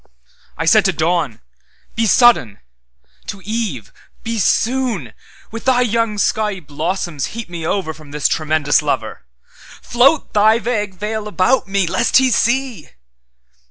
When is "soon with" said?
4.39-5.65